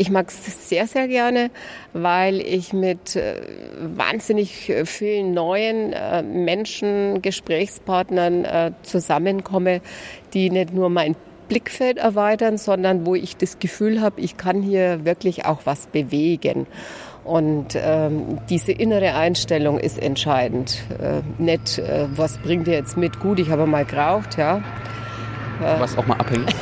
[0.00, 1.50] ich mag es sehr, sehr gerne,
[1.92, 3.42] weil ich mit äh,
[3.78, 9.82] wahnsinnig vielen neuen äh, Menschen, Gesprächspartnern äh, zusammenkomme,
[10.32, 11.16] die nicht nur mein
[11.48, 16.66] Blickfeld erweitern, sondern wo ich das Gefühl habe, ich kann hier wirklich auch was bewegen.
[17.22, 20.82] Und ähm, diese innere Einstellung ist entscheidend.
[20.98, 23.20] Äh, nicht, äh, was bringt ihr jetzt mit?
[23.20, 24.62] Gut, ich habe mal geraucht, ja.
[25.60, 26.54] Äh, was auch mal abhängig.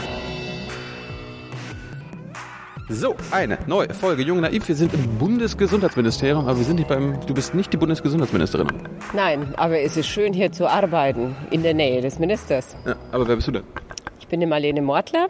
[2.91, 4.67] So, eine neue Folge Junge Naiv.
[4.67, 7.21] Wir sind im Bundesgesundheitsministerium, aber wir sind nicht beim.
[7.27, 8.67] Du bist nicht die Bundesgesundheitsministerin.
[9.13, 12.75] Nein, aber es ist schön hier zu arbeiten, in der Nähe des Ministers.
[12.87, 13.65] Ja, aber wer bist du denn?
[14.21, 15.29] Ich bin die Marlene Mortler,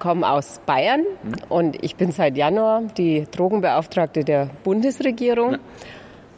[0.00, 1.34] komme aus Bayern mhm.
[1.48, 5.52] und ich bin seit Januar die Drogenbeauftragte der Bundesregierung.
[5.52, 5.58] Ja.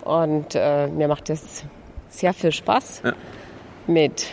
[0.04, 1.64] Und äh, mir macht es
[2.10, 3.14] sehr viel Spaß, ja.
[3.86, 4.26] mit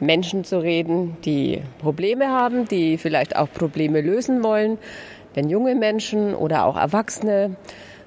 [0.00, 4.76] Menschen zu reden, die Probleme haben, die vielleicht auch Probleme lösen wollen
[5.36, 7.56] wenn junge Menschen oder auch Erwachsene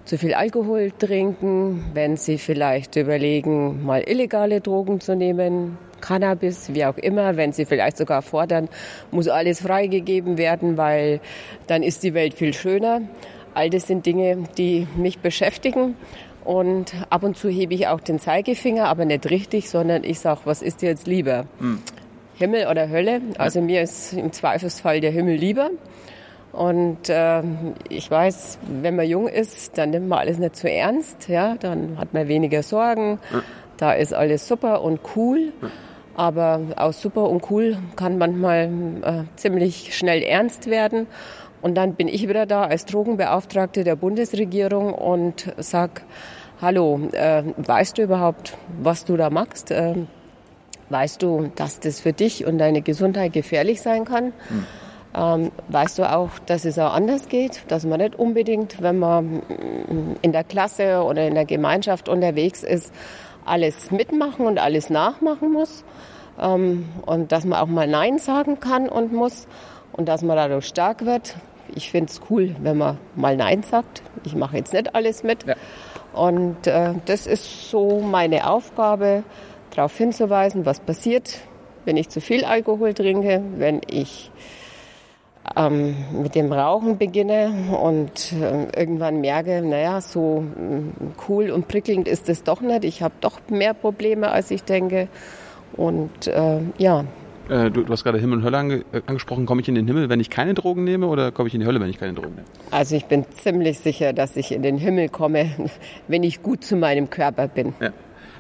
[0.04, 6.86] zu viel Alkohol trinken, wenn sie vielleicht überlegen, mal illegale Drogen zu nehmen, Cannabis, wie
[6.86, 8.68] auch immer, wenn sie vielleicht sogar fordern,
[9.12, 11.22] muss alles freigegeben werden, weil
[11.68, 13.02] dann ist die Welt viel schöner.
[13.54, 15.96] All das sind Dinge, die mich beschäftigen.
[16.44, 20.42] Und ab und zu hebe ich auch den Zeigefinger, aber nicht richtig, sondern ich sage,
[20.46, 21.46] was ist dir jetzt lieber?
[21.60, 21.80] Hm.
[22.36, 23.22] Himmel oder Hölle?
[23.38, 25.70] Also mir ist im Zweifelsfall der Himmel lieber.
[26.52, 27.44] Und äh,
[27.90, 31.30] ich weiß, wenn man jung ist, dann nimmt man alles nicht zu ernst.
[31.30, 31.56] Ja?
[31.60, 33.20] Dann hat man weniger Sorgen.
[33.32, 33.44] Ja.
[33.78, 35.54] Da ist alles super und cool.
[35.62, 35.70] Ja.
[36.16, 38.70] Aber aus super und cool kann manchmal
[39.04, 41.08] äh, ziemlich schnell ernst werden.
[41.62, 46.04] Und dann bin ich wieder da als Drogenbeauftragte der Bundesregierung und sag,
[46.62, 49.72] hallo, äh, weißt du überhaupt, was du da machst?
[49.72, 49.96] Äh,
[50.90, 54.34] weißt du, dass das für dich und deine Gesundheit gefährlich sein kann?
[54.48, 54.66] Hm.
[55.16, 59.42] Ähm, weißt du auch, dass es auch anders geht, dass man nicht unbedingt, wenn man
[60.22, 62.94] in der Klasse oder in der Gemeinschaft unterwegs ist,
[63.44, 65.84] alles mitmachen und alles nachmachen muss
[66.40, 69.48] ähm, und dass man auch mal Nein sagen kann und muss
[69.94, 71.36] und dass man dadurch stark wird.
[71.76, 74.02] Ich finde es cool, wenn man mal Nein sagt.
[74.24, 75.46] Ich mache jetzt nicht alles mit.
[75.46, 75.56] Ja.
[76.14, 79.24] Und äh, das ist so meine Aufgabe,
[79.76, 81.40] darauf hinzuweisen, was passiert,
[81.86, 84.32] wenn ich zu viel Alkohol trinke, wenn ich
[85.56, 87.52] ähm, mit dem Rauchen beginne
[87.82, 92.84] und äh, irgendwann merke, naja, so äh, cool und prickelnd ist es doch nicht.
[92.84, 95.08] Ich habe doch mehr Probleme, als ich denke.
[95.74, 97.06] Und äh, ja.
[97.50, 99.46] Äh, du, du, hast gerade Himmel und Hölle ange äh, angesprochen.
[99.46, 101.66] Komme ich in den Himmel, wenn ich keine Drogen nehme oder komme ich in die
[101.68, 102.48] Hölle, wenn ich keine Drogen nehme?
[102.72, 105.50] Also ich bin ziemlich sicher, dass ich in den Himmel komme,
[106.08, 107.74] wenn ich gut zu meinem Körper bin.
[107.80, 107.92] Ja.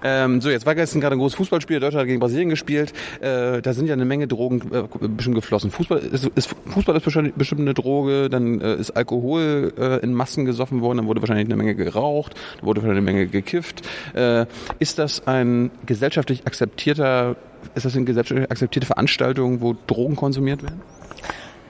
[0.03, 2.93] Ähm, so, jetzt war gestern gerade ein großes Fußballspiel, Deutschland hat gegen Brasilien gespielt.
[3.21, 5.71] Äh, da sind ja eine Menge Drogen äh, bestimmt geflossen.
[5.71, 10.45] Fußball ist, ist, Fußball ist bestimmt eine Droge, dann äh, ist Alkohol äh, in Massen
[10.45, 13.87] gesoffen worden, dann wurde wahrscheinlich eine Menge geraucht, dann wurde wahrscheinlich eine Menge gekifft.
[14.13, 14.45] Äh,
[14.79, 17.35] ist das ein gesellschaftlich akzeptierter,
[17.75, 20.81] ist das eine gesellschaftlich akzeptierte Veranstaltung, wo Drogen konsumiert werden?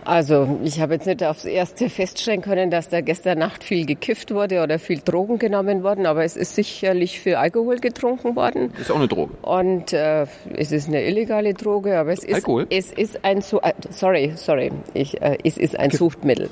[0.10, 4.34] Also ich habe jetzt nicht aufs Erste feststellen können, dass da gestern Nacht viel gekifft
[4.34, 8.74] wurde oder viel Drogen genommen worden, aber es ist sicherlich viel Alkohol getrunken worden.
[8.82, 9.34] Ist auch eine Droge.
[9.44, 10.26] Und äh,
[10.58, 12.66] es ist eine illegale Droge, aber es ist, Alkohol?
[12.72, 16.00] es ist ein, äh, sorry, sorry, ich, äh, es ist ein Kiff.
[16.00, 16.50] Suchtmittel.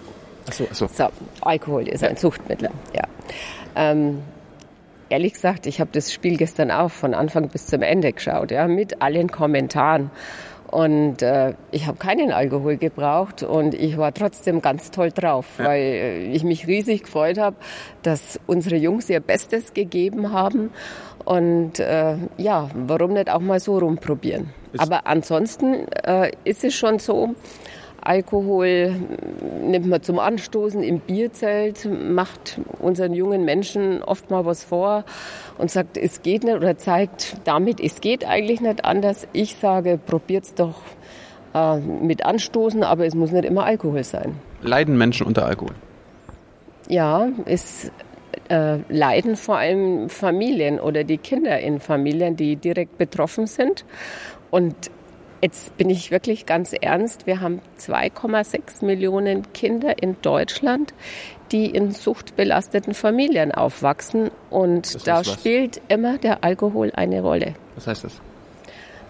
[0.48, 0.88] Ach so, ach so.
[0.88, 1.08] so
[1.42, 2.10] Alkohol ist ja.
[2.10, 3.08] ein Suchtmittel, ja.
[3.76, 4.20] Ähm,
[5.10, 8.68] ehrlich gesagt, ich habe das Spiel gestern auch von Anfang bis zum Ende geschaut, ja,
[8.68, 10.12] mit allen Kommentaren.
[10.70, 15.66] Und äh, ich habe keinen Alkohol gebraucht und ich war trotzdem ganz toll drauf, ja.
[15.66, 17.56] weil äh, ich mich riesig gefreut habe,
[18.04, 20.72] dass unsere Jungs ihr Bestes gegeben haben.
[21.24, 24.50] Und äh, ja, warum nicht auch mal so rumprobieren?
[24.74, 27.36] Ist Aber ansonsten äh, ist es schon so,
[28.08, 28.96] Alkohol
[29.62, 35.04] nimmt man zum Anstoßen im Bierzelt, macht unseren jungen Menschen oft mal was vor
[35.58, 39.28] und sagt, es geht nicht oder zeigt damit, es geht eigentlich nicht anders.
[39.34, 40.76] Ich sage, probiert's doch
[41.54, 44.36] äh, mit Anstoßen, aber es muss nicht immer Alkohol sein.
[44.62, 45.76] Leiden Menschen unter Alkohol?
[46.88, 47.92] Ja, es
[48.48, 53.84] äh, leiden vor allem Familien oder die Kinder in Familien, die direkt betroffen sind.
[54.50, 54.92] Und
[55.42, 57.28] Jetzt bin ich wirklich ganz ernst.
[57.28, 60.94] Wir haben 2,6 Millionen Kinder in Deutschland,
[61.52, 64.32] die in suchtbelasteten Familien aufwachsen.
[64.50, 65.32] Und da was?
[65.32, 67.54] spielt immer der Alkohol eine Rolle.
[67.76, 68.22] Was heißt das?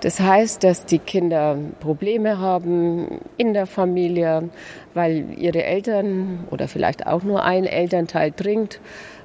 [0.01, 4.49] Das heißt, dass die Kinder Probleme haben in der Familie,
[4.93, 8.79] weil ihre Eltern oder vielleicht auch nur ein Elternteil trinkt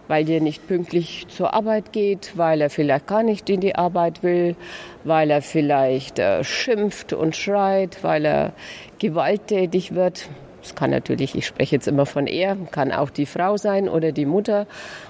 [0.09, 4.23] weil der nicht pünktlich zur Arbeit geht, weil er vielleicht gar nicht in die Arbeit
[4.23, 4.57] will,
[5.05, 8.53] weil er vielleicht äh, schimpft und schreit, weil er
[8.99, 10.29] gewalttätig wird.
[10.63, 14.13] Es kann natürlich, ich spreche jetzt immer von er, kann auch die Frau sein oder
[14.13, 14.67] die Mutter.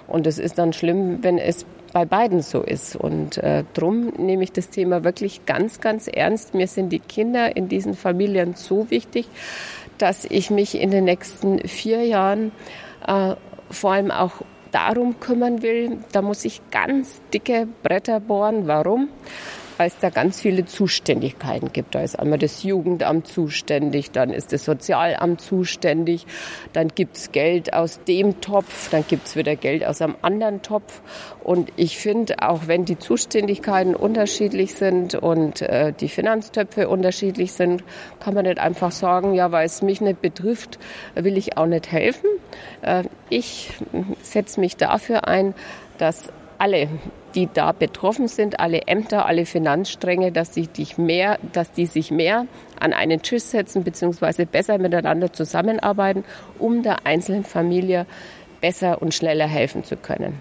[0.07, 2.97] Und es ist dann schlimm, wenn es bei beiden so ist.
[2.97, 6.55] Und äh, drum nehme ich das Thema wirklich ganz, ganz ernst.
[6.55, 9.29] Mir sind die Kinder in diesen Familien so wichtig,
[9.99, 12.53] dass ich mich in den nächsten vier Jahren
[13.07, 13.35] äh,
[13.71, 15.99] vor allem auch darum kümmern will.
[16.11, 18.67] Da muss ich ganz dicke Bretter bohren.
[18.67, 19.09] Warum?
[19.83, 21.97] Weil es da ganz viele Zuständigkeiten gibt.
[21.97, 26.25] Da ist einmal das Jugendamt zuständig, dann ist das Sozialamt zuständig,
[26.73, 31.01] dann gibt's Geld aus dem Topf, dann gibt's wieder Geld aus einem anderen Topf.
[31.43, 37.83] Und ich finde, auch wenn die Zuständigkeiten unterschiedlich sind und äh, die Finanztöpfe unterschiedlich sind,
[38.21, 40.79] kann man nicht einfach sagen, ja, weil es mich nicht betrifft,
[41.17, 42.31] will ich auch nicht helfen.
[42.83, 43.73] Äh, ich
[44.23, 45.55] setze mich dafür ein,
[45.99, 46.87] dass alle
[47.35, 52.11] die da betroffen sind, alle Ämter, alle Finanzstränge, dass, sie dich mehr, dass die sich
[52.11, 52.47] mehr
[52.79, 54.45] an einen Tisch setzen bzw.
[54.45, 56.25] besser miteinander zusammenarbeiten,
[56.59, 58.07] um der einzelnen Familie
[58.61, 60.41] besser und schneller helfen zu können.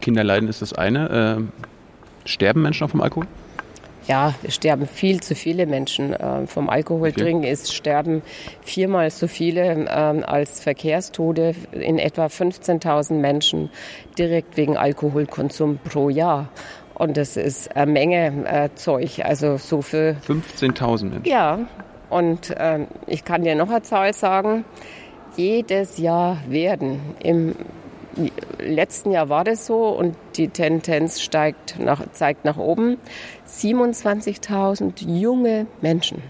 [0.00, 1.48] Kinderleiden ist das eine.
[2.24, 3.26] Äh, sterben Menschen auch vom Alkohol?
[4.08, 7.44] Ja, es sterben viel zu viele Menschen äh, vom Alkoholtrinken.
[7.44, 8.22] Es sterben
[8.62, 13.70] viermal so viele ähm, als Verkehrstode, in etwa 15.000 Menschen
[14.18, 16.48] direkt wegen Alkoholkonsum pro Jahr.
[16.94, 19.20] Und das ist eine Menge äh, Zeug.
[19.24, 21.24] Also so für 15.000 Menschen.
[21.24, 21.58] Ja.
[22.08, 24.64] Und äh, ich kann dir noch eine Zahl sagen.
[25.36, 27.56] Jedes Jahr werden im
[28.58, 32.98] letzten Jahr war das so und die Tendenz steigt nach, zeigt nach oben.
[33.48, 36.22] 27.000 junge Menschen,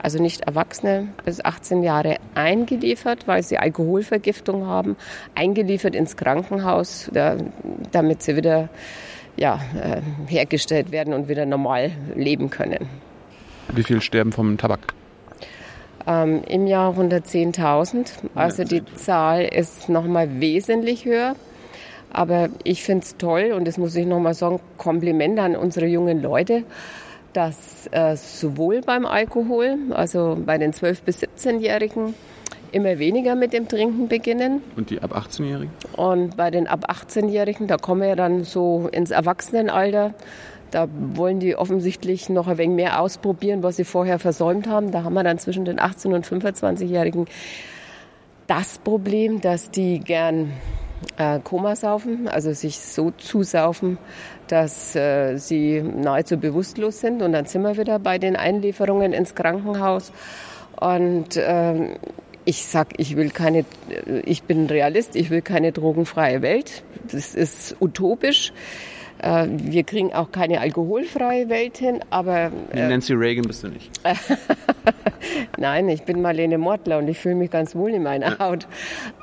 [0.00, 4.96] also nicht Erwachsene bis 18 Jahre, eingeliefert, weil sie Alkoholvergiftung haben,
[5.34, 8.68] eingeliefert ins Krankenhaus, damit sie wieder
[9.36, 12.88] ja, äh, hergestellt werden und wieder normal leben können.
[13.72, 14.94] Wie viel sterben vom Tabak?
[16.08, 18.08] Ähm, im Jahr 110.000.
[18.34, 21.36] Also die Zahl ist nochmal wesentlich höher.
[22.10, 26.22] Aber ich finde es toll und das muss ich nochmal sagen, Kompliment an unsere jungen
[26.22, 26.64] Leute,
[27.34, 32.14] dass äh, sowohl beim Alkohol, also bei den 12- bis 17-Jährigen,
[32.72, 34.62] immer weniger mit dem Trinken beginnen.
[34.76, 35.70] Und die ab 18-Jährigen?
[35.96, 40.14] Und bei den ab 18-Jährigen, da kommen wir ja dann so ins Erwachsenenalter,
[40.70, 44.90] da wollen die offensichtlich noch ein wenig mehr ausprobieren, was sie vorher versäumt haben.
[44.90, 47.26] Da haben wir dann zwischen den 18- und 25-Jährigen
[48.46, 50.52] das Problem, dass die gern
[51.16, 53.98] äh, Koma saufen, also sich so zusaufen,
[54.48, 57.22] dass äh, sie nahezu bewusstlos sind.
[57.22, 60.12] Und dann sind wir wieder bei den Einlieferungen ins Krankenhaus.
[60.80, 61.96] Und äh,
[62.44, 63.64] ich sag, ich will keine,
[64.24, 66.82] ich bin Realist, ich will keine drogenfreie Welt.
[67.12, 68.52] Das ist utopisch.
[69.22, 72.50] Äh, wir kriegen auch keine alkoholfreie Welt hin, aber...
[72.72, 73.90] Äh, Nancy Reagan bist du nicht.
[75.58, 78.66] Nein, ich bin Marlene Mortler und ich fühle mich ganz wohl in meiner Haut.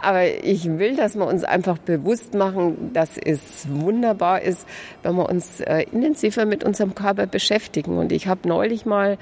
[0.01, 4.67] Aber ich will, dass wir uns einfach bewusst machen, dass es wunderbar ist,
[5.03, 7.97] wenn wir uns äh, intensiver mit unserem Körper beschäftigen.
[7.97, 9.17] Und ich habe neulich mal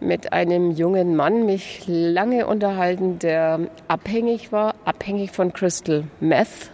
[0.00, 6.70] mit einem jungen Mann mich lange unterhalten, der abhängig war, abhängig von Crystal Meth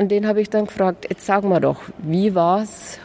[0.00, 2.98] und den habe ich dann gefragt, jetzt sag mal doch, wie war es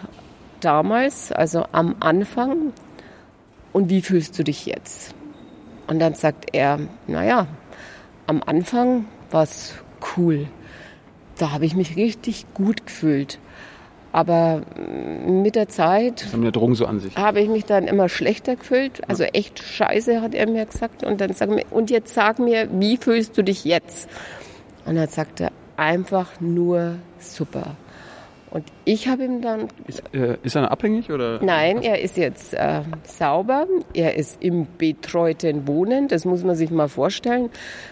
[0.61, 2.71] damals, also am Anfang
[3.73, 5.13] und wie fühlst du dich jetzt?
[5.87, 7.47] Und dann sagt er, naja,
[8.27, 9.73] am Anfang war es
[10.15, 10.47] cool.
[11.37, 13.39] Da habe ich mich richtig gut gefühlt.
[14.13, 14.61] Aber
[15.27, 17.17] mit der Zeit das haben ja Drogen so an sich.
[17.17, 19.01] habe ich mich dann immer schlechter gefühlt.
[19.09, 19.31] Also ja.
[19.33, 21.03] echt scheiße, hat er mir gesagt.
[21.03, 24.07] Und dann sag mir, und jetzt sag mir, wie fühlst du dich jetzt?
[24.85, 27.75] Und dann sagt er, einfach nur super.
[28.55, 29.67] Und ich habe ihm dann.
[29.85, 31.43] Ist, äh, ist, er abhängig oder?
[31.43, 33.67] Nein, er ist jetzt äh, sauber.
[33.93, 36.07] Er ist im betreuten Wohnen.
[36.07, 37.49] Das muss man sich mal vorstellen,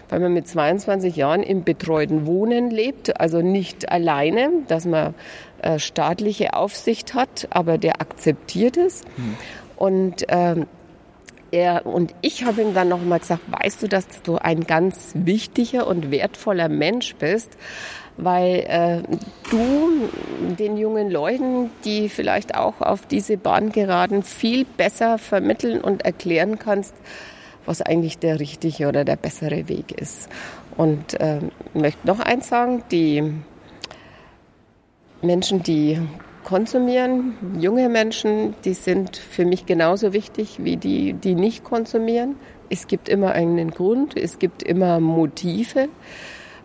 [0.08, 5.14] weil man mit 22 Jahren im betreuten Wohnen lebt, also nicht alleine, dass man
[5.60, 9.02] äh, staatliche Aufsicht hat, aber der akzeptiert es.
[9.16, 9.36] Hm.
[9.76, 10.66] Und ähm,
[11.54, 15.12] er und ich habe ihm dann noch mal gesagt, weißt du, dass du ein ganz
[15.14, 17.56] wichtiger und wertvoller Mensch bist,
[18.16, 19.02] weil äh,
[19.50, 20.10] du
[20.58, 26.58] den jungen Leuten, die vielleicht auch auf diese Bahn geraten, viel besser vermitteln und erklären
[26.58, 26.94] kannst,
[27.66, 30.28] was eigentlich der richtige oder der bessere Weg ist.
[30.76, 31.38] Und äh,
[31.72, 33.32] möchte noch eins sagen, die
[35.22, 36.00] Menschen, die
[36.44, 37.34] konsumieren.
[37.58, 42.36] Junge Menschen, die sind für mich genauso wichtig wie die, die nicht konsumieren.
[42.70, 45.88] Es gibt immer einen Grund, es gibt immer Motive.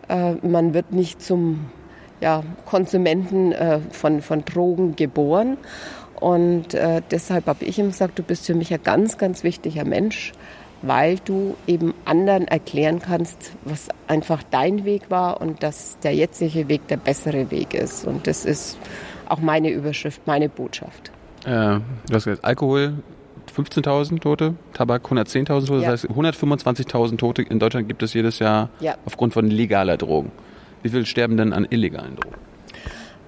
[0.08, 1.70] Äh, man wird nicht zum
[2.20, 5.56] ja, Konsumenten äh, von, von Drogen geboren.
[6.20, 9.84] Und äh, deshalb habe ich ihm gesagt, du bist für mich ein ganz, ganz wichtiger
[9.84, 10.32] Mensch,
[10.82, 16.68] weil du eben anderen erklären kannst, was einfach dein Weg war und dass der jetzige
[16.68, 18.06] Weg der bessere Weg ist.
[18.06, 18.78] Und das ist
[19.30, 21.10] auch meine Überschrift, meine Botschaft.
[21.44, 21.82] Äh, du
[22.12, 22.94] hast gesagt, Alkohol
[23.54, 25.90] 15.000 Tote, Tabak 110.000 Tote, ja.
[25.90, 28.96] das heißt 125.000 Tote in Deutschland gibt es jedes Jahr ja.
[29.06, 30.30] aufgrund von legaler Drogen.
[30.82, 32.36] Wie viel sterben denn an illegalen Drogen?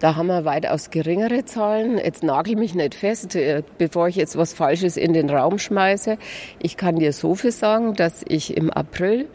[0.01, 1.97] Da haben wir weitaus geringere Zahlen.
[1.97, 6.19] Jetzt nagel mich nicht fest, äh, bevor ich jetzt was Falsches in den Raum schmeiße.
[6.59, 9.29] Ich kann dir so viel sagen, dass ich im April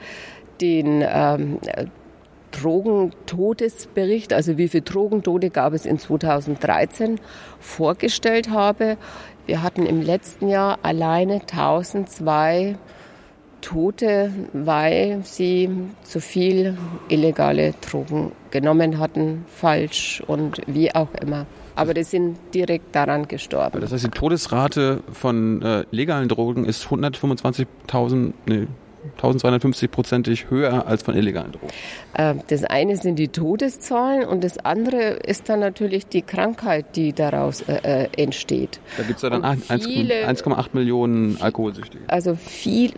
[0.60, 1.60] den ähm,
[2.52, 7.20] Drogentodesbericht, also wie viele Drogentote gab es in 2013,
[7.60, 8.98] vorgestellt habe.
[9.46, 12.76] Wir hatten im letzten Jahr alleine 1002
[13.62, 15.70] Tote, weil sie
[16.04, 16.78] zu viel
[17.10, 21.46] illegale Drogen genommen hatten, falsch und wie auch immer.
[21.76, 23.82] Aber die sind direkt daran gestorben.
[23.82, 28.68] Das heißt, die Todesrate von äh, legalen Drogen ist 125.000, nee,
[29.22, 31.68] 1250-prozentig höher als von illegalen Drogen.
[32.14, 37.14] Äh, das eine sind die Todeszahlen und das andere ist dann natürlich die Krankheit, die
[37.14, 38.80] daraus äh, äh entsteht.
[38.98, 42.04] Da gibt es ja dann 1,8 Millionen Alkoholsüchtige.
[42.08, 42.94] Also viel,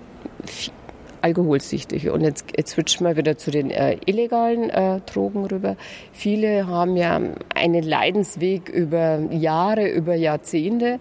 [0.46, 0.74] viel
[1.22, 2.14] Alkoholsüchtige.
[2.14, 5.76] Und jetzt, jetzt switchen wir wieder zu den äh, illegalen äh, Drogen rüber.
[6.12, 7.20] Viele haben ja
[7.54, 11.00] einen Leidensweg über Jahre, über Jahrzehnte.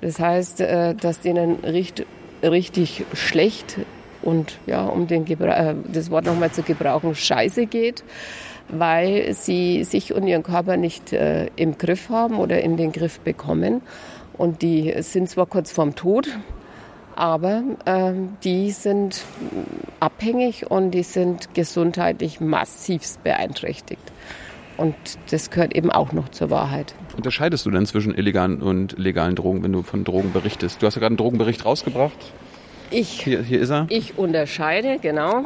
[0.00, 2.06] Das heißt, äh, dass denen richtig,
[2.42, 3.76] richtig schlecht
[4.22, 8.04] und ja, um den Gebra äh, das Wort nochmal zu gebrauchen, scheiße geht,
[8.68, 13.20] weil sie sich und ihren Körper nicht äh, im Griff haben oder in den Griff
[13.20, 13.82] bekommen.
[14.36, 16.28] Und die sind zwar kurz vorm Tod,
[17.16, 18.12] aber äh,
[18.44, 19.22] die sind
[20.00, 24.02] abhängig und die sind gesundheitlich massivst beeinträchtigt.
[24.78, 24.96] Und
[25.30, 26.94] das gehört eben auch noch zur Wahrheit.
[27.14, 30.80] Unterscheidest du denn zwischen illegalen und legalen Drogen, wenn du von Drogen berichtest?
[30.80, 32.16] Du hast ja gerade einen Drogenbericht rausgebracht.
[32.90, 33.86] Ich, hier, hier ist er.
[33.88, 35.44] Ich unterscheide, genau.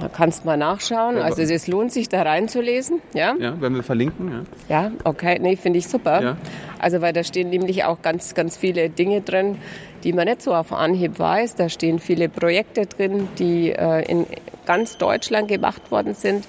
[0.00, 1.18] Da kannst mal nachschauen.
[1.18, 3.00] Also es lohnt sich, da reinzulesen.
[3.14, 4.46] Ja, ja wenn wir verlinken.
[4.68, 5.38] Ja, ja okay.
[5.40, 6.22] Nee, finde ich super.
[6.22, 6.36] Ja.
[6.78, 9.58] Also weil da stehen nämlich auch ganz, ganz viele Dinge drin,
[10.04, 11.54] die man nicht so auf Anhieb weiß.
[11.54, 14.26] Da stehen viele Projekte drin, die äh, in
[14.66, 16.44] ganz Deutschland gemacht worden sind,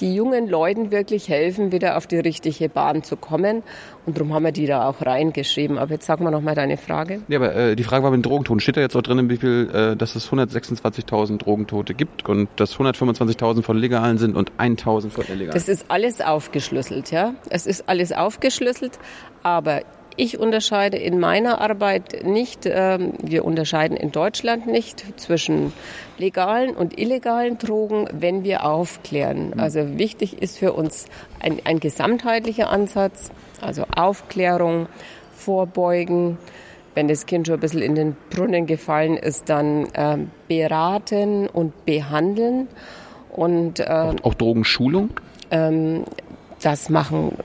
[0.00, 3.62] die jungen Leuten wirklich helfen, wieder auf die richtige Bahn zu kommen.
[4.04, 5.78] Und darum haben wir die da auch reingeschrieben.
[5.78, 7.20] Aber jetzt sag mal noch mal deine Frage.
[7.28, 8.60] Ja, aber äh, die Frage war mit den Drogentoten.
[8.60, 12.76] Steht da jetzt auch drin, wie viel, äh, dass es 126.000 Drogentote gibt und dass
[12.76, 15.52] 125.000 von legalen sind und 1.000 von illegalen?
[15.52, 17.34] Das ist alles aufgeschlüsselt, ja.
[17.50, 18.98] Es ist alles aufgeschlüsselt,
[19.42, 19.82] aber
[20.16, 25.72] ich unterscheide in meiner Arbeit nicht, ähm, wir unterscheiden in Deutschland nicht zwischen
[26.18, 29.50] legalen und illegalen Drogen, wenn wir aufklären.
[29.54, 29.60] Mhm.
[29.60, 31.06] Also wichtig ist für uns
[31.40, 33.30] ein, ein gesamtheitlicher Ansatz,
[33.60, 34.88] also Aufklärung,
[35.34, 36.38] Vorbeugen.
[36.94, 40.16] Wenn das Kind schon ein bisschen in den Brunnen gefallen ist, dann äh,
[40.48, 42.68] beraten und behandeln.
[43.30, 45.10] Und, äh, auch, auch Drogenschulung?
[45.50, 46.04] Ähm,
[46.62, 47.36] das machen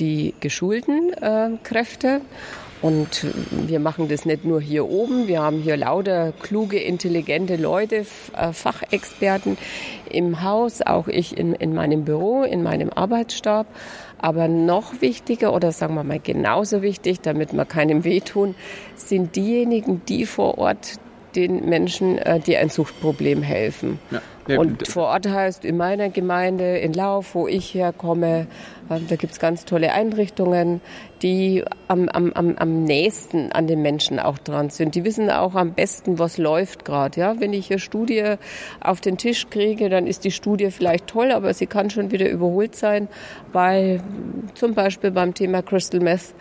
[0.00, 2.20] die geschulten äh, Kräfte.
[2.82, 5.28] Und wir machen das nicht nur hier oben.
[5.28, 9.58] Wir haben hier lauter kluge, intelligente Leute, äh, Fachexperten
[10.10, 13.66] im Haus, auch ich in, in meinem Büro, in meinem Arbeitsstab.
[14.16, 18.54] Aber noch wichtiger oder sagen wir mal genauso wichtig, damit wir keinem wehtun,
[18.96, 20.98] sind diejenigen, die vor Ort
[21.36, 23.98] den Menschen, äh, die ein Suchtproblem helfen.
[24.10, 24.20] Ja.
[24.58, 28.46] Und vor Ort heißt in meiner Gemeinde, in Lauf, wo ich herkomme,
[28.88, 30.80] äh, da gibt's ganz tolle Einrichtungen,
[31.22, 34.94] die am, am, am, am nächsten an den Menschen auch dran sind.
[34.94, 37.20] Die wissen auch am besten, was läuft gerade.
[37.20, 37.38] Ja?
[37.38, 38.34] Wenn ich eine Studie
[38.80, 42.28] auf den Tisch kriege, dann ist die Studie vielleicht toll, aber sie kann schon wieder
[42.28, 43.08] überholt sein,
[43.52, 44.02] weil
[44.54, 46.34] zum Beispiel beim Thema Crystal Meth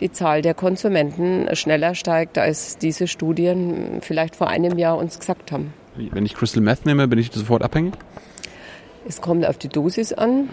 [0.00, 5.52] die Zahl der Konsumenten schneller steigt, als diese Studien vielleicht vor einem Jahr uns gesagt
[5.52, 5.72] haben.
[5.96, 7.94] Wenn ich Crystal Meth nehme, bin ich sofort abhängig?
[9.06, 10.48] Es kommt auf die Dosis an.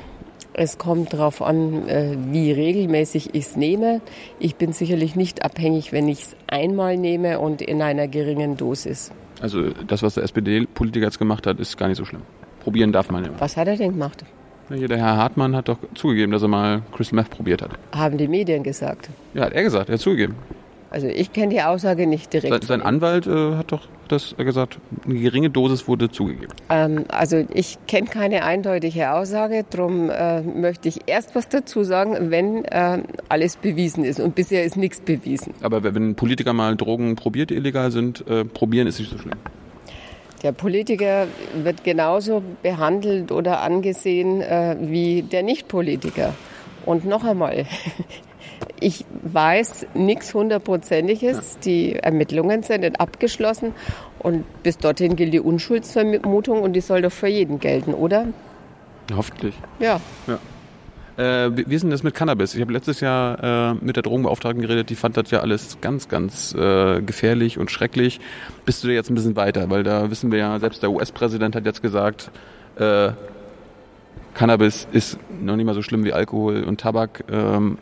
[0.54, 4.00] Es kommt darauf an, äh, wie regelmäßig ich es nehme.
[4.40, 9.12] Ich bin sicherlich nicht abhängig, wenn ich es einmal nehme und in einer geringen Dosis.
[9.42, 12.22] Also das, was der SPD-Politiker jetzt gemacht hat, ist gar nicht so schlimm.
[12.62, 13.32] Probieren darf man ja.
[13.38, 14.24] Was hat er denn gemacht?
[14.70, 17.72] Hier, der Herr Hartmann hat doch zugegeben, dass er mal Crystal Meth probiert hat.
[17.94, 19.10] Haben die Medien gesagt?
[19.34, 20.36] Ja, hat er gesagt, er hat zugegeben.
[20.90, 22.52] Also ich kenne die Aussage nicht direkt.
[22.52, 26.54] Sein, sein Anwalt äh, hat doch das gesagt, eine geringe Dosis wurde zugegeben.
[26.70, 32.32] Ähm, also ich kenne keine eindeutige Aussage, darum äh, möchte ich erst was dazu sagen,
[32.32, 34.20] wenn äh, alles bewiesen ist.
[34.20, 35.54] Und bisher ist nichts bewiesen.
[35.62, 39.36] Aber wenn Politiker mal Drogen probiert, die illegal sind, äh, probieren ist nicht so schlimm.
[40.46, 41.26] Der Politiker
[41.56, 46.36] wird genauso behandelt oder angesehen äh, wie der Nicht-Politiker.
[46.86, 47.66] Und noch einmal,
[48.80, 51.58] ich weiß nichts hundertprozentiges.
[51.66, 53.74] Die Ermittlungen sind nicht abgeschlossen
[54.20, 58.28] und bis dorthin gilt die Unschuldsvermutung und die soll doch für jeden gelten, oder?
[59.16, 59.56] Hoffentlich.
[59.80, 60.00] Ja.
[60.28, 60.38] ja.
[61.18, 62.56] Äh, wie ist denn das mit Cannabis?
[62.56, 66.10] Ich habe letztes Jahr äh, mit der Drogenbeauftragten geredet, die fand das ja alles ganz,
[66.10, 68.20] ganz äh, gefährlich und schrecklich.
[68.66, 69.70] Bist du da jetzt ein bisschen weiter?
[69.70, 72.32] Weil da wissen wir ja, selbst der US-Präsident hat jetzt gesagt,
[72.78, 73.12] äh,
[74.34, 77.24] Cannabis ist noch nicht mal so schlimm wie Alkohol und Tabak.
[77.32, 77.78] Ähm,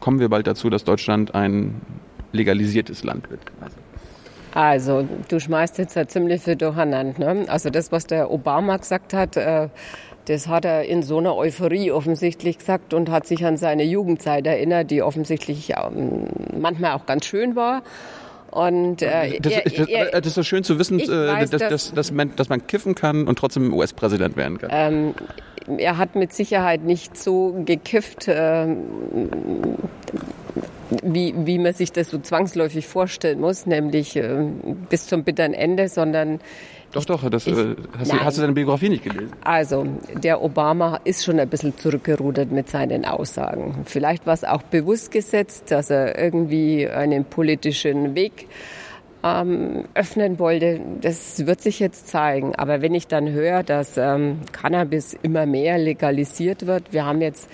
[0.00, 1.82] kommen wir bald dazu, dass Deutschland ein
[2.32, 3.40] legalisiertes Land wird?
[4.54, 7.34] Also, du schmeißt jetzt ja ziemlich viel durcheinander.
[7.34, 7.44] Ne?
[7.46, 9.68] Also das, was der Obama gesagt hat, äh,
[10.26, 14.46] das hat er in so einer Euphorie offensichtlich gesagt und hat sich an seine Jugendzeit
[14.46, 15.72] erinnert, die offensichtlich
[16.58, 17.82] manchmal auch ganz schön war.
[18.50, 22.10] Und, äh, das, er, er, das ist schön zu wissen, äh, weiß, dass, dass, dass,
[22.10, 24.70] man, dass man kiffen kann und trotzdem US-Präsident werden kann.
[24.72, 25.14] Ähm,
[25.78, 28.66] er hat mit Sicherheit nicht so gekifft, äh,
[31.02, 34.46] wie, wie man sich das so zwangsläufig vorstellen muss, nämlich äh,
[34.88, 36.40] bis zum bitteren Ende, sondern
[37.04, 39.32] doch, doch, das, ich, äh, hast, du, hast, du, deine Biografie nicht gelesen?
[39.44, 43.82] Also, der Obama ist schon ein bisschen zurückgerudert mit seinen Aussagen.
[43.84, 48.48] Vielleicht war es auch bewusst gesetzt, dass er irgendwie einen politischen Weg
[49.22, 50.80] ähm, öffnen wollte.
[51.00, 52.54] Das wird sich jetzt zeigen.
[52.54, 57.48] Aber wenn ich dann höre, dass ähm, Cannabis immer mehr legalisiert wird, wir haben jetzt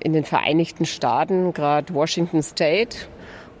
[0.00, 2.96] in den Vereinigten Staaten gerade Washington State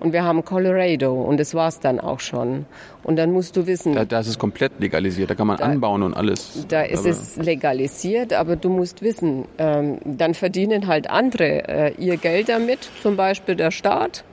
[0.00, 2.66] und wir haben Colorado und das war's dann auch schon.
[3.02, 3.94] Und dann musst du wissen.
[3.94, 6.66] Da, da ist es komplett legalisiert, da kann man da, anbauen und alles.
[6.68, 11.94] Da ist aber es legalisiert, aber du musst wissen, ähm, dann verdienen halt andere äh,
[11.98, 14.24] ihr Geld damit, zum Beispiel der Staat.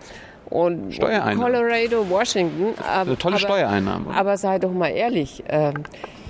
[0.50, 2.75] Und Colorado, Washington.
[2.75, 4.12] Äh, tolle aber, Steuereinnahmen.
[4.12, 5.69] Aber sei doch mal ehrlich, äh,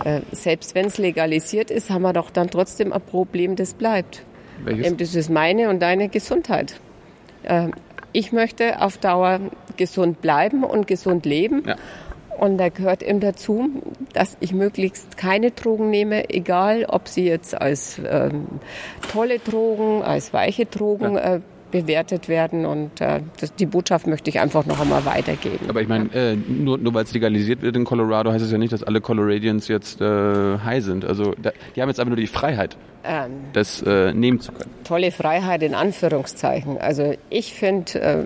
[0.05, 4.23] äh, selbst wenn es legalisiert ist, haben wir doch dann trotzdem ein Problem, das bleibt.
[4.63, 4.95] Welches?
[4.97, 6.79] Das ist meine und deine Gesundheit.
[7.43, 7.67] Äh,
[8.15, 9.39] ich möchte auf Dauer
[9.75, 11.63] gesund bleiben und gesund leben.
[11.67, 11.75] Ja.
[12.37, 13.69] Und da gehört eben dazu,
[14.13, 18.47] dass ich möglichst keine Drogen nehme, egal ob sie jetzt als ähm,
[19.11, 21.35] tolle Drogen, als weiche Drogen ja.
[21.35, 21.41] äh,
[21.75, 22.65] bewertet werden.
[22.65, 25.65] Und äh, das, die Botschaft möchte ich einfach noch einmal weitergeben.
[25.67, 28.57] Aber ich meine, äh, nur, nur weil es legalisiert wird in Colorado, heißt es ja
[28.57, 30.05] nicht, dass alle Coloradians jetzt äh,
[30.59, 31.03] high sind.
[31.03, 34.71] Also da, die haben jetzt einfach nur die Freiheit, ähm, das äh, nehmen zu können.
[34.85, 36.77] Tolle Freiheit in Anführungszeichen.
[36.77, 38.23] Also ich finde, äh,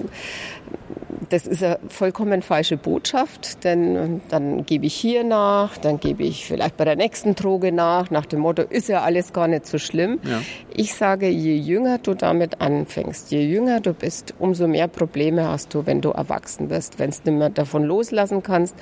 [1.30, 6.46] das ist eine vollkommen falsche Botschaft, denn dann gebe ich hier nach, dann gebe ich
[6.46, 9.78] vielleicht bei der nächsten Droge nach, nach dem Motto, ist ja alles gar nicht so
[9.78, 10.20] schlimm.
[10.24, 10.42] Ja.
[10.74, 15.74] Ich sage, je jünger du damit anfängst, je jünger du bist, umso mehr Probleme hast
[15.74, 18.76] du, wenn du erwachsen wirst, wenn du nicht mehr davon loslassen kannst.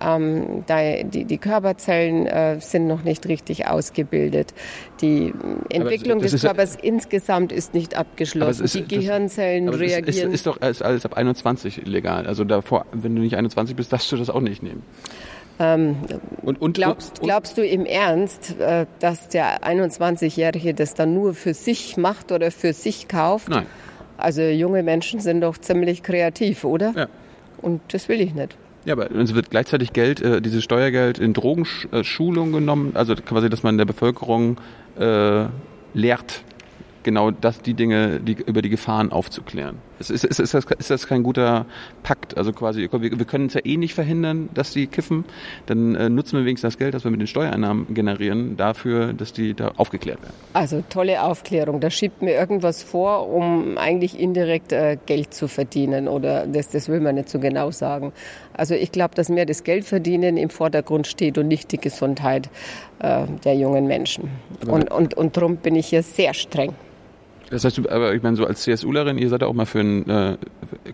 [0.00, 4.54] Ähm, die, die, Körperzellen äh, sind noch nicht richtig ausgebildet.
[5.00, 5.32] Die
[5.70, 8.64] Entwicklung des Körpers ja, insgesamt ist nicht abgeschlossen.
[8.64, 10.32] Ist, die Gehirnzellen das, reagieren.
[10.32, 12.26] Ist, ist, doch alles ab 21 illegal.
[12.26, 14.82] Also davor, wenn du nicht 21 bist, darfst du das auch nicht nehmen.
[15.58, 15.96] Ähm,
[16.42, 21.54] und, und, glaubst, glaubst, du im Ernst, äh, dass der 21-Jährige das dann nur für
[21.54, 23.48] sich macht oder für sich kauft?
[23.48, 23.66] Nein.
[24.16, 26.92] Also junge Menschen sind doch ziemlich kreativ, oder?
[26.96, 27.06] Ja.
[27.62, 28.56] Und das will ich nicht.
[28.84, 33.62] Ja, aber es wird gleichzeitig Geld, äh, dieses Steuergeld in Drogenschulung genommen, also quasi, dass
[33.64, 34.58] man der Bevölkerung
[34.98, 35.46] äh,
[35.92, 36.42] lehrt,
[37.02, 39.78] genau das, die Dinge, die, über die Gefahren aufzuklären.
[39.98, 41.66] Ist, ist, ist, das, ist das kein guter
[42.02, 42.36] Pakt?
[42.36, 45.24] Also quasi, wir, wir können es ja eh nicht verhindern, dass die kiffen.
[45.66, 49.32] Dann äh, nutzen wir wenigstens das Geld, das wir mit den Steuereinnahmen generieren, dafür, dass
[49.32, 50.34] die da aufgeklärt werden.
[50.52, 51.80] Also tolle Aufklärung.
[51.80, 56.08] Da schiebt mir irgendwas vor, um eigentlich indirekt äh, Geld zu verdienen.
[56.08, 58.12] Oder das, das will man nicht so genau sagen.
[58.52, 62.48] Also ich glaube, dass mehr das Geld verdienen im Vordergrund steht und nicht die Gesundheit
[62.98, 64.30] äh, der jungen Menschen.
[64.66, 66.74] Und, und, und darum bin ich hier sehr streng.
[67.50, 70.08] Das heißt, aber ich meine, so als CSUlerin, ihr seid ja auch mal für ein,
[70.08, 70.36] äh,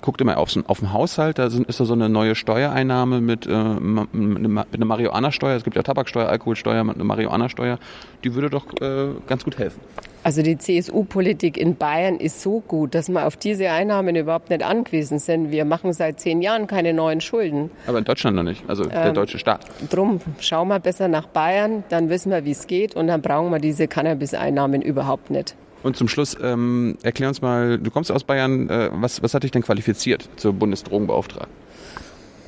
[0.01, 3.47] guckt immer auf, auf den Haushalt, da sind, ist da so eine neue Steuereinnahme mit,
[3.47, 7.79] äh, mit einer Marihuana-Steuer, es gibt ja Tabaksteuer, Alkoholsteuer, eine Marihuana-Steuer,
[8.23, 9.81] die würde doch äh, ganz gut helfen.
[10.25, 14.63] Also die CSU-Politik in Bayern ist so gut, dass wir auf diese Einnahmen überhaupt nicht
[14.63, 15.51] angewiesen sind.
[15.51, 17.71] Wir machen seit zehn Jahren keine neuen Schulden.
[17.89, 19.67] Aber in Deutschland noch nicht, also der ähm, deutsche Staat.
[19.91, 23.51] Drum schauen wir besser nach Bayern, dann wissen wir, wie es geht und dann brauchen
[23.51, 25.57] wir diese Cannabis-Einnahmen überhaupt nicht.
[25.83, 29.43] Und zum Schluss, ähm, erklär uns mal, du kommst aus Bayern, äh, was, was hat
[29.43, 31.63] dich denn qualifiziert zur Bundesdrogenbeauftragten?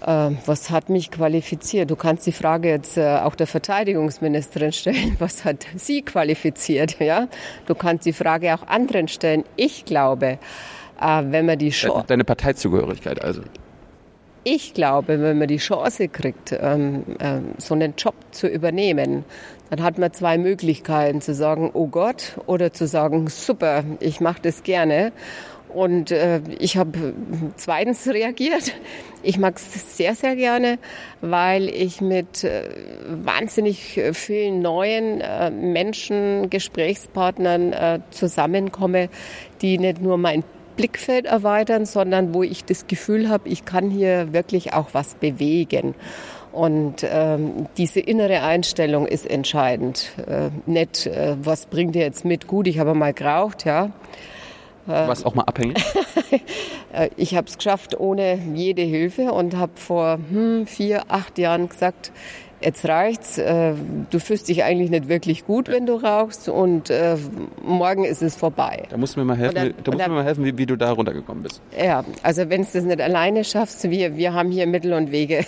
[0.07, 1.91] Äh, was hat mich qualifiziert?
[1.91, 5.17] Du kannst die Frage jetzt äh, auch der Verteidigungsministerin stellen.
[5.19, 6.97] Was hat sie qualifiziert?
[7.05, 7.29] Ja?
[7.67, 9.45] Du kannst die Frage auch anderen stellen.
[9.57, 10.39] Ich glaube,
[11.01, 12.05] äh, wenn man die Chance...
[12.07, 13.43] Deine Parteizugehörigkeit also?
[14.45, 17.05] Ich glaube, wenn man die Chance kriegt, ähm,
[17.57, 19.25] so einen Job zu übernehmen,
[19.71, 24.43] dann hat man zwei Möglichkeiten, zu sagen, oh Gott, oder zu sagen, super, ich mache
[24.43, 25.13] das gerne.
[25.75, 27.15] Und äh, ich habe
[27.57, 28.73] zweitens reagiert.
[29.25, 30.79] Ich mag es sehr, sehr gerne,
[31.21, 32.69] weil ich mit äh,
[33.09, 39.09] wahnsinnig vielen neuen äh, Menschen, Gesprächspartnern äh, zusammenkomme,
[39.63, 40.45] die nicht nur mein
[40.77, 45.95] Blickfeld erweitern, sondern wo ich das Gefühl habe, ich kann hier wirklich auch was bewegen.
[46.55, 50.13] Und ähm, diese innere Einstellung ist entscheidend.
[50.25, 52.47] Äh, nicht, äh, was bringt ihr jetzt mit?
[52.47, 53.87] Gut, ich habe mal geraucht, ja.
[54.87, 55.79] Äh, Was auch mal abhängig?
[56.93, 61.69] Äh, ich habe es geschafft ohne jede Hilfe und habe vor hm, vier, acht Jahren
[61.69, 62.13] gesagt,
[62.61, 63.39] jetzt reicht's.
[63.39, 63.75] Äh,
[64.11, 67.17] du fühlst dich eigentlich nicht wirklich gut, wenn du rauchst und äh,
[67.63, 68.85] morgen ist es vorbei.
[68.89, 70.67] Da musst du mir mal helfen, dann, da musst dann, mir mal helfen wie, wie,
[70.67, 71.61] du da runtergekommen bist.
[71.79, 75.45] Ja, also wenn du das nicht alleine schaffst, wir, wir haben hier Mittel und Wege.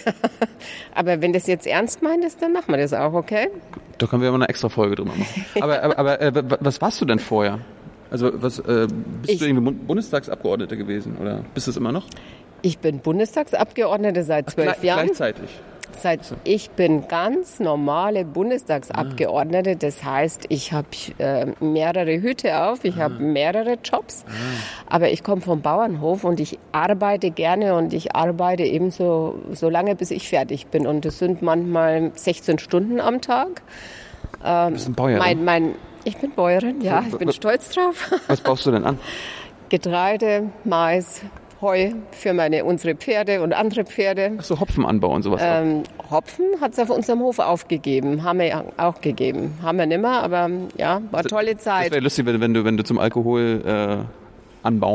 [0.95, 3.49] aber wenn das jetzt ernst meintest, dann machen wir das auch, okay?
[3.99, 5.47] Da können wir aber eine extra Folge drüber machen.
[5.61, 7.61] aber aber, aber äh, was warst du denn vorher?
[8.11, 8.87] Also was, äh,
[9.23, 12.07] bist ich, du irgendwie Bundestagsabgeordnete gewesen oder bist du es immer noch?
[12.63, 15.07] Ich bin Bundestagsabgeordnete seit zwölf Jahren.
[15.07, 15.51] Gleichzeitig?
[15.93, 19.71] Seit, ich bin ganz normale Bundestagsabgeordnete.
[19.71, 19.77] Ah.
[19.79, 23.05] Das heißt, ich habe äh, mehrere Hüte auf, ich ah.
[23.05, 24.25] habe mehrere Jobs.
[24.29, 24.33] Ah.
[24.87, 29.97] Aber ich komme vom Bauernhof und ich arbeite gerne und ich arbeite ebenso so lange,
[29.97, 30.87] bis ich fertig bin.
[30.87, 33.63] Und das sind manchmal 16 Stunden am Tag.
[34.45, 35.19] Ähm, du bist ein Bäuer.
[35.19, 38.11] Mein, mein, ich bin Bäuerin, ja, ich bin stolz drauf.
[38.29, 38.99] Was baust du denn an?
[39.69, 41.23] Getreide, Mais,
[41.61, 44.33] Heu für meine, unsere Pferde und andere Pferde.
[44.39, 48.65] Ach so, Hopfenanbau und sowas ähm, Hopfen hat es auf unserem Hof aufgegeben, haben wir
[48.77, 49.59] auch gegeben.
[49.63, 51.87] Haben wir nimmer, aber ja, war eine tolle Zeit.
[51.87, 54.07] Das wäre lustig, wenn du, wenn du zum Alkoholanbau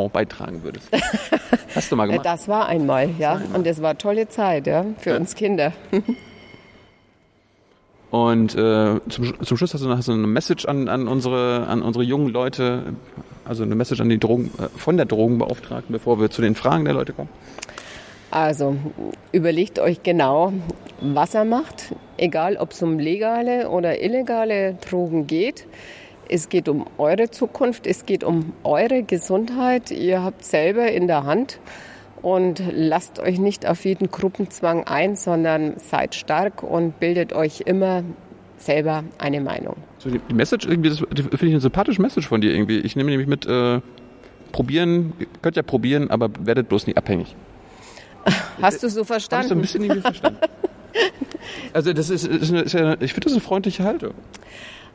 [0.05, 0.87] äh, beitragen würdest.
[1.75, 2.25] Hast du mal gemacht?
[2.25, 3.33] Das war einmal, ja.
[3.33, 3.57] War einmal.
[3.57, 5.17] Und das war eine tolle Zeit, ja, für ja.
[5.17, 5.73] uns Kinder.
[8.11, 11.81] Und äh, zum, zum Schluss hast du, hast du eine Message an, an, unsere, an
[11.81, 12.83] unsere jungen Leute,
[13.45, 16.83] also eine Message an die Drogen, äh, von der Drogenbeauftragten, bevor wir zu den Fragen
[16.83, 17.29] der Leute kommen.
[18.29, 18.75] Also
[19.31, 20.51] überlegt euch genau,
[20.99, 25.65] was er macht, egal ob es um legale oder illegale Drogen geht.
[26.27, 29.91] Es geht um eure Zukunft, es geht um eure Gesundheit.
[29.91, 31.59] Ihr habt selber in der Hand
[32.21, 38.03] und lasst euch nicht auf jeden Gruppenzwang ein, sondern seid stark und bildet euch immer
[38.57, 39.75] selber eine Meinung.
[39.97, 42.79] So, die, Message, irgendwie, das finde ich eine sympathische Message von dir irgendwie.
[42.79, 43.81] Ich nehme nämlich mit, äh,
[44.51, 47.35] probieren, könnt ja probieren, aber werdet bloß nicht abhängig.
[48.61, 49.43] Hast du so verstanden?
[49.43, 50.39] Hast du ein bisschen irgendwie verstanden.
[51.73, 54.13] also das ist, ist, eine, ist ja, ich finde das eine freundliche Haltung.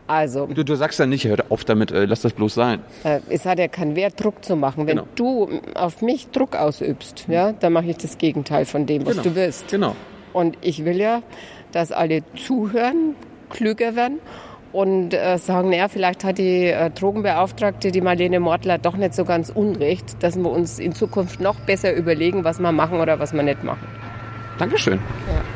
[0.06, 2.80] Also, du, du sagst ja nicht, hör auf damit, äh, lass das bloß sein.
[3.02, 4.86] Äh, es hat ja keinen Wert, Druck zu machen.
[4.86, 5.08] Wenn genau.
[5.16, 9.22] du auf mich Druck ausübst, ja, dann mache ich das Gegenteil von dem, was genau.
[9.24, 9.68] du willst.
[9.68, 9.96] Genau.
[10.32, 11.22] Und ich will ja,
[11.72, 13.16] dass alle zuhören,
[13.50, 14.20] klüger werden
[14.72, 19.24] und äh, sagen, naja, vielleicht hat die äh, Drogenbeauftragte, die Marlene Mortler, doch nicht so
[19.24, 23.32] ganz unrecht, dass wir uns in Zukunft noch besser überlegen, was wir machen oder was
[23.32, 23.86] wir nicht machen.
[24.58, 24.98] Dankeschön.
[25.32, 25.55] Ja.